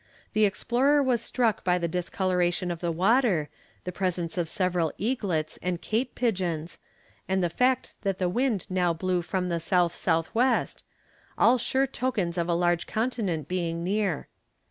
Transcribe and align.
the 0.33 0.45
explorer 0.45 1.03
was 1.03 1.21
struck 1.21 1.63
by 1.63 1.77
the 1.77 1.87
discoloration 1.87 2.71
of 2.71 2.79
the 2.79 2.91
water, 2.91 3.49
the 3.83 3.91
presence 3.91 4.35
of 4.35 4.49
several 4.49 4.91
eaglets 4.97 5.59
and 5.61 5.79
cape 5.83 6.15
pigeons, 6.15 6.79
and 7.29 7.43
the 7.43 7.51
fact 7.51 7.93
that 8.01 8.17
the 8.17 8.27
wind 8.27 8.65
now 8.67 8.93
blew 8.95 9.21
from 9.21 9.49
the 9.49 9.59
south 9.59 9.95
south 9.95 10.33
west, 10.33 10.83
all 11.37 11.59
sure 11.59 11.85
tokens 11.85 12.35
of 12.39 12.49
a 12.49 12.55
large 12.55 12.87
continent 12.87 13.47
being 13.47 13.83
near. 13.83 14.27